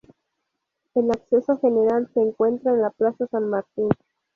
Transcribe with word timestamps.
El 0.95 1.11
acceso 1.11 1.59
general 1.59 2.09
se 2.15 2.21
encuentra 2.21 2.71
en 2.71 2.81
la 2.81 2.89
Plaza 2.89 3.27
San 3.29 3.51
Martín. 3.51 3.89